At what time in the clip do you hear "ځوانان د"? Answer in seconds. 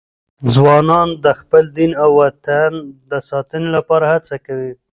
0.53-1.25